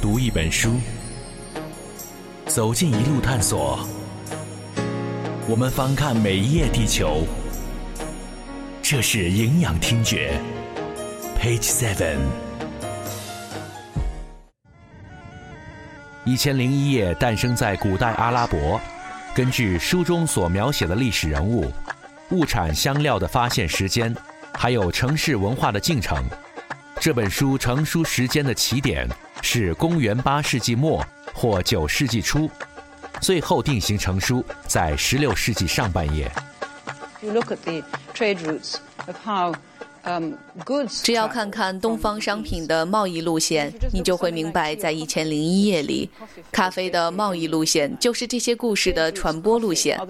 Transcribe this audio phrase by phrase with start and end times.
[0.00, 0.80] 读一本书，
[2.46, 3.86] 走进一路探索。
[5.46, 7.26] 我们翻看每一页地球，
[8.80, 10.40] 这是营养听觉。
[11.38, 12.16] Page Seven，
[16.24, 18.80] 一千零一夜诞生在古代阿拉伯。
[19.34, 21.70] 根据书中所描写的历史人物、
[22.30, 24.16] 物产、香料的发现时间，
[24.54, 26.24] 还有城市文化的进程，
[26.98, 29.06] 这本书成书时间的起点
[29.42, 32.48] 是公元八世纪末或九世纪初，
[33.20, 36.30] 最后定型成书在十六世纪上半叶。
[41.02, 46.08] 只要看看东方商品的贸易路线，你就会明白，在《一千零一夜》里，
[46.50, 50.00] 咖啡的贸易路线就是这些故事的传播路线。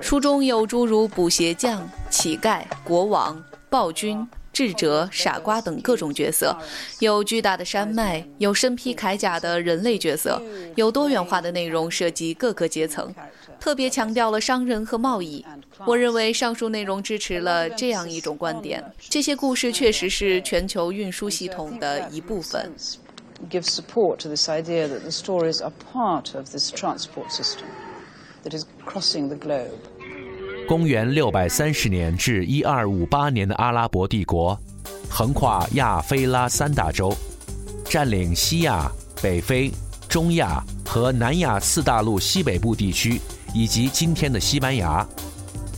[0.00, 4.26] 书中有诸如补鞋匠、乞丐、国王、暴君。
[4.58, 6.52] 智者、傻瓜等各种角色，
[6.98, 10.42] 有巨大的山脉，有身披铠甲的人类角色，
[10.74, 13.14] 有多元化的内容涉及各个阶层，
[13.60, 15.46] 特别强调了商人和贸易。
[15.86, 22.72] 我认为上述内容支持了这样一种观点：这些故事确实是全球运输系统的一部分。
[23.48, 27.68] Give support to this idea that the stories are part of this transport system
[28.42, 29.78] that is crossing the globe.
[30.68, 34.54] 公元六百三十年至一二五八年的阿拉伯帝国，
[35.08, 37.16] 横跨亚非拉三大洲，
[37.86, 38.86] 占领西亚、
[39.22, 39.72] 北非、
[40.10, 43.18] 中亚和南亚四大陆西北部地区，
[43.54, 45.08] 以及今天的西班牙，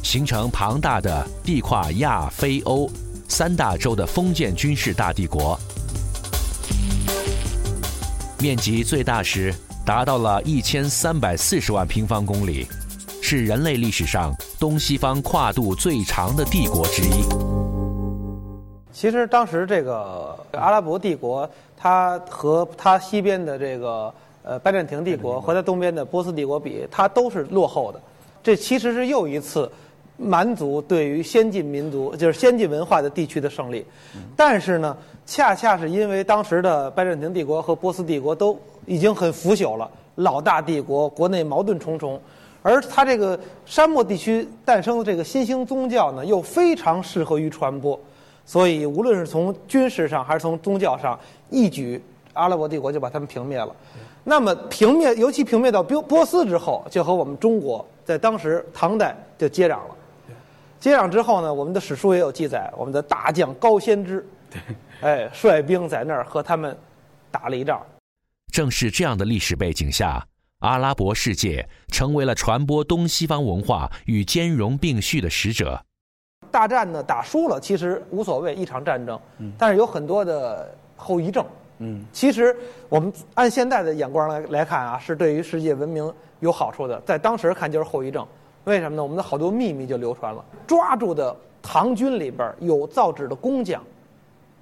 [0.03, 2.91] 形成庞大的地跨亚非欧
[3.29, 5.57] 三大洲的封建军事大帝国，
[8.41, 9.55] 面积最大时
[9.87, 12.67] 达到了一千三百四十万平方公里。
[13.23, 17.25] 是人类历史上东西方跨度最长的帝国之一。
[18.93, 27.99] 其实当时这个阿拉伯帝国，它和它西边的这个呃拜占庭帝国和它东边的波斯帝国比，它都是落后的。
[28.43, 29.71] 这其实是又一次
[30.19, 33.83] 蛮族对于先进民族，就是先进文化的地区的胜利。
[34.37, 34.95] 但是呢，
[35.25, 42.21] 恰恰是因为当时的拜占庭帝国和波斯帝国都已经很腐朽了，老大帝国国内矛盾重重。
[42.63, 47.99] 而它这个沙漠地区诞生的这个新兴宗教呢，又非常适合于传播，
[48.45, 51.19] 所以无论是从军事上还是从宗教上，
[51.49, 52.03] 一举
[52.35, 53.75] 阿拉伯帝国就把他们平灭了。
[54.23, 59.97] 那么平灭，尤其平灭到波波斯之后，就和我们中国在当时唐代就接壤了。
[60.79, 64.27] 接壤之后呢，我们的史书也有记载，我们的大将高仙芝，
[65.01, 66.77] 哎，率兵在那儿和他们
[67.31, 67.81] 打了一仗。
[68.53, 70.23] 正是这样的历史背景下。
[70.61, 75.81] 阿拉伯世界成为了传播东西方文化与兼容并蓄的使者。
[76.51, 79.19] 大战呢打输了其实无所谓，一场战争，
[79.57, 81.45] 但是有很多的后遗症。
[81.79, 82.55] 嗯，其实
[82.91, 87.01] 我们按现在的眼光来来看啊，是对于世界文明有好处的。
[87.07, 88.27] 在当时看就是后遗症，
[88.65, 89.03] 为什么呢？
[89.03, 90.45] 我们的好多秘密就流传了。
[90.67, 93.83] 抓住的唐军里边有造纸的工匠，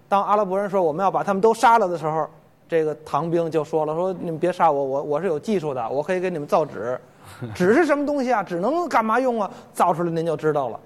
[0.08, 2.30] 当阿拉伯人说我们要把他们都杀了的时候。
[2.68, 7.00] 这个唐兵就说了：“说你们别杀我，我我是有技术的，我可以给你们造纸。
[7.54, 8.42] 纸是什么东西啊？
[8.42, 9.50] 纸能干嘛用啊？
[9.72, 10.78] 造出来您就知道了。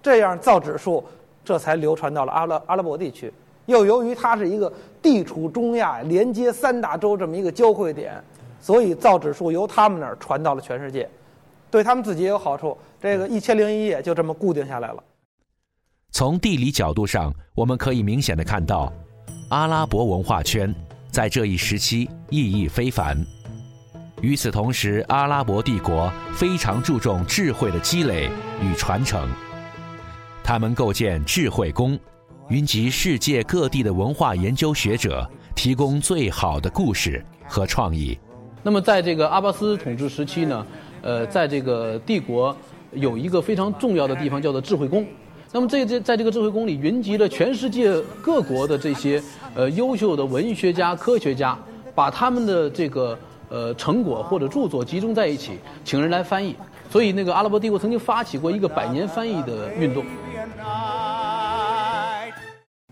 [0.00, 1.02] 这样造纸术，
[1.44, 3.32] 这才流传到了阿拉阿拉伯地区。
[3.66, 4.72] 又由于它是一个
[5.02, 8.22] 地处中亚、连接三大洲这么一个交汇点，
[8.60, 11.08] 所以造纸术由他们那儿传到了全世界，
[11.70, 12.76] 对他们自己也有好处。
[13.00, 15.02] 这个 一千零一夜就这么固定下来了。
[16.12, 18.92] 从地理角度上，我们可以明显的看到
[19.48, 20.72] 阿拉伯文化圈。”
[21.14, 23.16] 在这一时期意义非凡。
[24.20, 28.28] 与此同时，阿拉伯帝国非常注重智慧的积累
[28.60, 29.28] 与传承，
[30.42, 31.96] 他们构建智慧宫，
[32.48, 35.24] 云集世界各地的文化研究学者，
[35.54, 38.18] 提供最好的故事和创意。
[38.64, 40.66] 那么，在这个阿巴斯统治时期呢，
[41.00, 42.56] 呃，在这个帝国
[42.90, 45.06] 有一个非常重要的地方，叫做智慧宫。
[45.54, 49.22] 那么这这在这个智慧宫里云集了全世界各国的这些
[49.54, 51.56] 呃优秀的文学家、科学家，
[51.94, 53.16] 把他们的这个
[53.48, 56.56] 呃成果或者著作集中在一起，请人来翻译。
[56.90, 60.04] 所以那个阿拉伯帝国曾经发起过一个百年翻译的运动。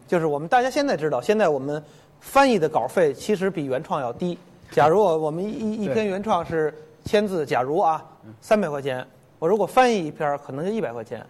[0.06, 1.82] 就是我们大家现在知道，现在我们
[2.20, 4.38] 翻译的稿费其实比原创要低。
[4.70, 6.72] 假如我我们一一篇原创是
[7.04, 8.00] 千字，假如啊
[8.40, 9.04] 三百块钱，
[9.40, 11.26] 我如果翻译一篇可能就一百块钱。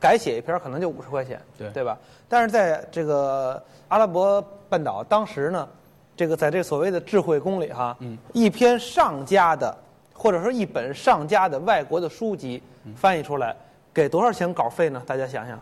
[0.00, 1.98] 改写一篇可能就五十块钱，对对吧？
[2.28, 5.68] 但是在这个阿拉伯半岛，当时呢，
[6.16, 7.96] 这个在这所谓的智慧宫里哈，
[8.32, 9.76] 一篇上佳的，
[10.12, 12.62] 或者说一本上佳的外国的书籍
[12.94, 13.54] 翻译出来，
[13.92, 15.02] 给多少钱稿费呢？
[15.06, 15.58] 大家想想。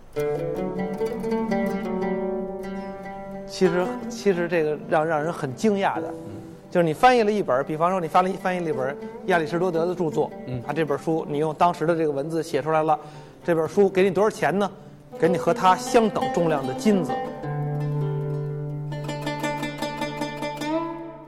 [3.47, 6.13] 其实其实这个让让人很惊讶的，
[6.71, 8.95] 就是你翻译了一本，比方说你翻了翻译了一本
[9.27, 12.99] 亚里士多德的著作，嗯，啊，这本书你用当时的这个文字写出来了，
[13.47, 14.69] 这本书给你多少钱呢？
[15.21, 17.13] 给你和它相等重量的金子。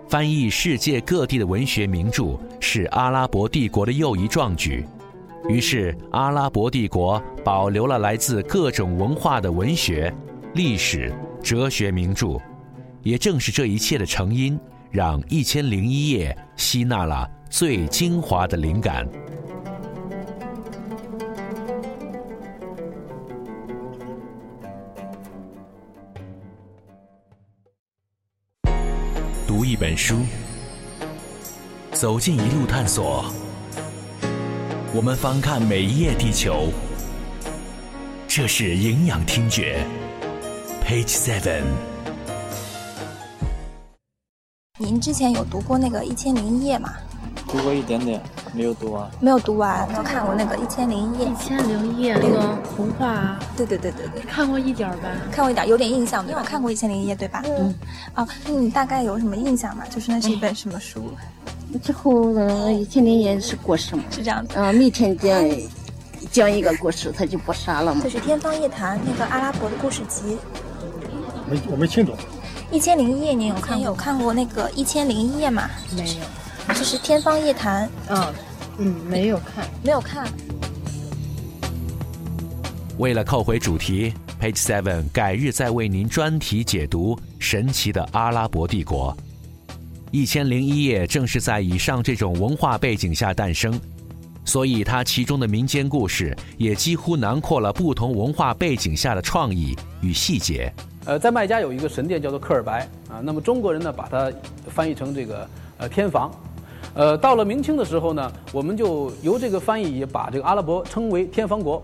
[0.09, 4.85] 翻译世界各地的文学名著是阿拉伯帝国的又一壮举，
[5.49, 10.13] 于是阿拉伯帝国保留了来自各种文化的文学、
[10.55, 12.37] 历史、哲学名著。
[13.05, 14.59] 也正是这一切的成因，
[14.91, 19.09] 让《一千零一夜》吸纳了最精华的灵感。
[29.69, 30.21] 一本书，
[31.93, 33.31] 走进一路探索。
[34.95, 36.73] 我们翻看每一页地球，
[38.27, 39.85] 这是营养听觉
[40.87, 41.65] ，Page Seven。
[44.79, 46.95] 您之前有读过那个《一千零一夜》吗？
[47.49, 48.21] 读过一点点，
[48.53, 49.11] 没有读完。
[49.21, 51.27] 没有读完，就看过那个《一千零一夜》。
[51.33, 53.39] 一千零一夜那个童话。
[53.57, 54.23] 对对对对对。
[54.23, 55.09] 看过一点吧。
[55.33, 56.25] 看过一点，有点印象。
[56.25, 57.43] 没有看过《一千零一夜》对吧？
[57.47, 57.75] 嗯。
[58.15, 59.85] 哦，那你大概有什么印象吗？
[59.89, 61.11] 就是那是一本什么书？
[61.83, 64.03] 之后的《一千零一夜》是过世吗？
[64.11, 64.55] 是这样的。
[64.57, 65.43] 嗯，每天讲
[66.31, 68.03] 讲一个故事，他就不杀了吗？
[68.05, 70.37] 就是《天方夜谭》那个阿拉伯的故事集。
[71.51, 72.15] 没，我没听懂。
[72.71, 75.71] 一千零一夜，你有看有看过那个一千零一夜吗？
[75.97, 76.25] 没有。
[76.75, 77.87] 就是《天方夜谭》。
[78.11, 78.35] 嗯
[78.79, 80.29] 嗯，没有看，没有看。
[82.99, 89.17] 为了扣回主题，Page Seven 改日再为您专题解读神奇的阿拉伯帝国。
[90.11, 93.79] 一千零一夜正是在以上这种文化背景下诞生，
[94.45, 100.73] 所以它其中的民间故事也几乎囊括了不同文化背景下的创意与细节。
[101.05, 104.33] 呃，在麦加有一个神殿叫做克尔白啊，那么中国人呢把它
[104.69, 105.49] 翻译成这个
[105.79, 106.33] 呃天房。
[106.95, 111.83] 呃，到了明清的时候呢，我们就由这个翻译也把这个阿拉伯称为天方国，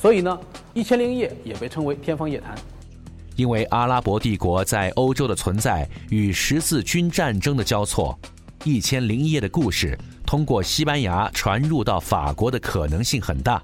[0.00, 0.38] 所以呢，
[0.74, 2.56] 《一千零一夜》也被称为《天方夜谭》。
[3.36, 8.18] 因为阿拉伯帝国在欧洲的存在与十字军战争的交错，
[8.64, 13.62] 《一千零一夜》的故事通过西班牙传入到法国的可能性很大。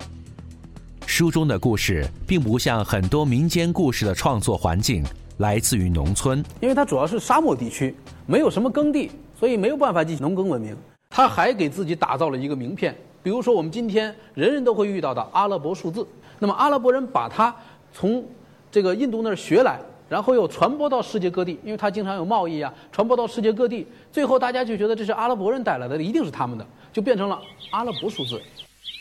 [1.07, 5.03] 书中的故事并不像很多民间故事的创作环境
[5.39, 7.95] 来自于农村，因为它主要是沙漠地区，
[8.27, 9.11] 没有什么耕地，
[9.43, 10.77] 所以没有办法进行农耕文明。
[11.11, 16.07] 他还给自己打造了一个名片，比如说我们今天人人都会遇到的阿拉伯数字。
[16.39, 17.53] 那么阿拉伯人把它
[17.93, 18.25] 从
[18.71, 23.85] 这个印度那儿学来，然后又传播到世界各地，因为他经常有贸易啊，传播到世界各地。
[24.13, 27.43] 最后大家就觉得这是阿拉伯人带来的，一定是他们的，就变成了
[27.73, 28.41] 阿拉伯数字。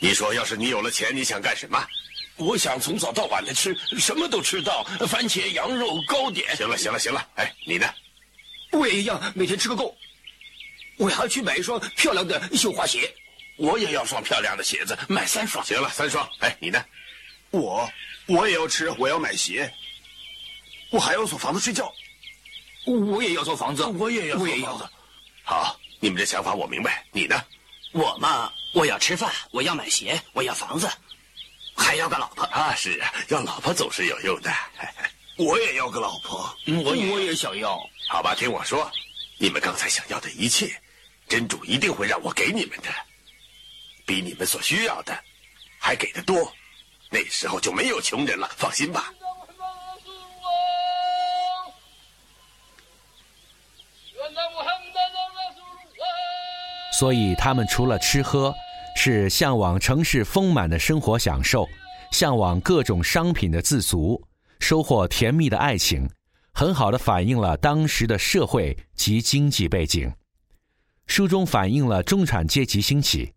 [0.02, 1.78] 你说，要是你有了钱，你想干什么？
[2.38, 6.56] 我想从早到晚的吃，什么都吃到，番茄、羊肉、糕点。
[6.56, 7.24] 行了，行了，行了。
[7.36, 7.86] 哎，你呢？
[8.72, 9.94] 我也一样，每天吃个够。
[10.98, 13.14] 我还要去买一双漂亮的绣花鞋，
[13.58, 15.64] 我也要双漂亮的鞋子，买三双。
[15.66, 16.28] 行了，三双。
[16.40, 16.84] 哎，你呢？
[17.50, 17.90] 我
[18.28, 19.72] 我也要吃，我要买鞋，
[20.90, 21.92] 我还要租房子睡觉，
[22.86, 24.92] 我也要租房子，我也要我也要。
[25.44, 27.06] 好，你们这想法我明白。
[27.12, 27.44] 你呢？
[27.94, 30.90] 我嘛，我要吃饭，我要买鞋，我要房子，
[31.76, 32.74] 还要个老婆啊！
[32.74, 34.50] 是啊，要老婆总是有用的。
[35.36, 37.78] 我也要个老婆，我我也想要。
[38.08, 38.90] 好吧，听我说，
[39.42, 40.72] 你们刚才想要的一切。
[41.28, 42.90] 真主一定会让我给你们的，
[44.06, 45.18] 比你们所需要的
[45.80, 46.54] 还给的多，
[47.10, 48.52] 那时候就没有穷人了。
[48.58, 49.12] 放心吧。
[57.00, 58.54] 所以他们除了吃喝，
[58.96, 61.66] 是向往城市丰满的生活享受，
[62.12, 64.22] 向往各种商品的自足，
[64.60, 66.08] 收获甜蜜的爱情，
[66.62, 70.14] 很好的反映了当时的社会及经济背景。
[71.08, 73.34] 书中反映了中产阶级兴起、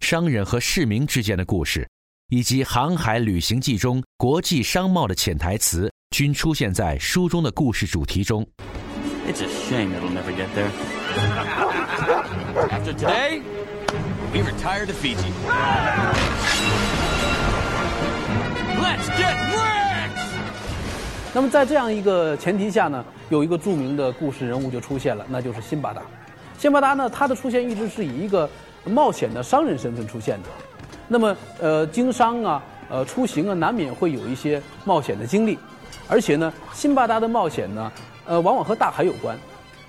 [0.00, 1.86] 商人和市民之间的故事，
[2.30, 8.42] 以及航海旅行记中国际商贸的潜台词，均出现在书中的故事主题中。
[9.28, 10.70] It's a shame it'll never get there.
[12.70, 13.42] After today,
[14.32, 15.30] we retire to Fiji.
[18.80, 19.71] Let's get rich.
[21.34, 26.02] 那么在这样一个前提下呢，有一个著名的故事人物就出现了，那就是辛巴达。
[26.58, 28.48] 辛巴达呢，他的出现一直是以一个
[28.84, 30.48] 冒险的商人身份出现的。
[31.08, 35.58] 那么，呃，经商啊，呃，出行啊，难免会有一些冒险的经历。
[36.06, 37.90] 而且呢，辛巴达的冒险呢，
[38.26, 39.34] 呃，往往和大海有关。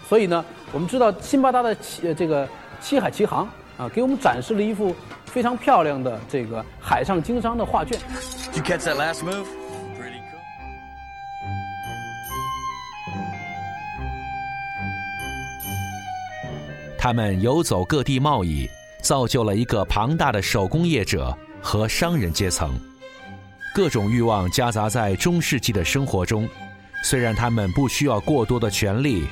[0.08, 2.48] 所以呢，我们知道辛巴达的七这个
[2.80, 3.48] 七海奇航
[3.78, 4.96] 啊，给我们展示了一幅
[5.26, 8.00] 非常漂亮的这个海上经商的画卷。
[8.54, 9.63] You catch that last move?
[17.04, 18.66] 他们游走各地贸易，
[19.02, 22.80] 造就了一个庞大的手工业者和商人阶层。
[23.76, 26.48] 各种欲望夹杂在中世纪的生活中，
[27.04, 29.28] 虽然他们不需要过多的权利，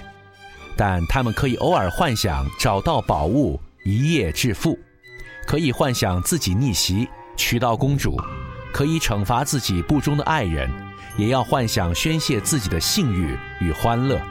[0.76, 4.78] 但他们可以偶尔幻想找到宝物，一夜致富；
[5.48, 8.18] 可以幻想自己逆袭，娶到公主；
[8.74, 10.70] 可以惩罚自己不忠的爱人，
[11.16, 14.22] 也要幻想宣泄自己的性欲与欢乐。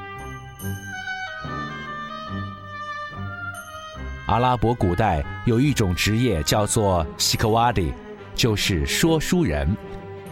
[4.31, 7.93] 阿拉伯古代有一种职业叫做西克瓦迪，
[8.37, 9.77] 就是说书人。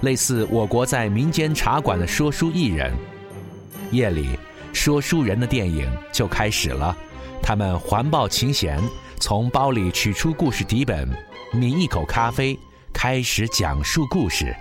[0.03, 2.95] 类似我国在民间茶馆的说书艺人，
[3.91, 4.39] 夜里
[4.73, 6.97] 说书人的电影就开始了。
[7.43, 8.81] 他们环抱琴弦，
[9.19, 11.11] 从包里取出故事底本，
[11.53, 12.57] 抿一口咖啡，
[12.93, 14.55] 开始讲述故事。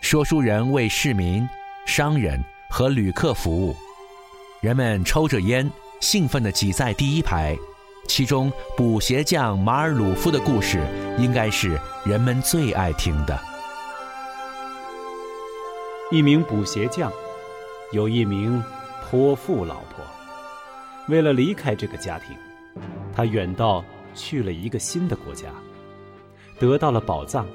[0.00, 1.44] 说书人为市民、
[1.84, 3.74] 商人和旅客服务。
[4.60, 5.68] 人们抽着烟，
[6.00, 7.58] 兴奋地挤在第一排。
[8.06, 10.86] 其中补鞋匠马尔鲁夫的故事，
[11.18, 13.38] 应该是人们最爱听的。
[16.10, 17.12] 一名补鞋匠，
[17.92, 18.62] 有一名
[19.02, 20.04] 泼妇老婆。
[21.08, 22.36] 为了离开这个家庭，
[23.14, 23.84] 他远道
[24.14, 25.48] 去了一个新的国家，
[26.58, 27.46] 得到了宝藏，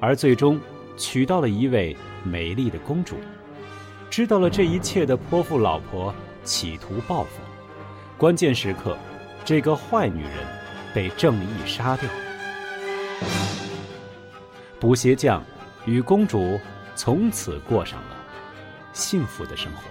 [0.00, 0.60] 而最终
[0.96, 3.16] 娶到了一位美丽的公主。
[4.10, 7.40] 知道了这一切的泼妇老婆企图报复，
[8.16, 8.96] 关键时刻，
[9.44, 10.32] 这个坏女人
[10.94, 12.08] 被正义杀掉。
[14.80, 15.42] 补鞋匠
[15.84, 16.58] 与公主。
[16.96, 18.16] 从此过上了
[18.92, 19.82] 幸福的生活。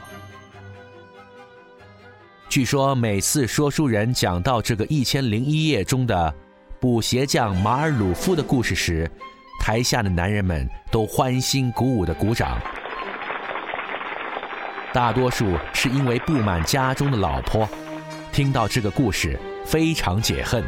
[2.48, 6.34] 据说每次说书人讲到这个一千零一夜中的
[6.80, 9.06] 补鞋匠马尔鲁夫的故事时，
[9.60, 12.58] 台下的男人们都欢欣鼓舞的鼓掌。
[14.94, 17.68] 大多数是因为不满家中的老婆，
[18.34, 20.64] 听到这个故事非常解恨，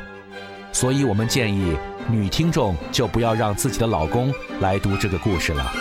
[0.72, 1.76] 所以我们建议
[2.08, 4.32] 女听众就不要让自己的老公
[4.62, 5.74] 来读这个故事了。